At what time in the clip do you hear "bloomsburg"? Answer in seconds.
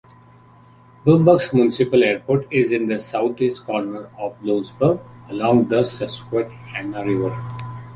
1.05-1.53, 4.41-4.99